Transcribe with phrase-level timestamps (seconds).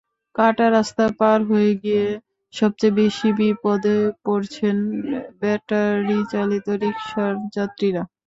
[0.35, 2.05] কাটা রাস্তা পার হতে গিয়ে
[2.53, 4.75] সবচেয়ে বেশি বিপদে পড়ছেন
[5.41, 8.03] ব্যাটারিচালিত রিকশার যাত্রীরা।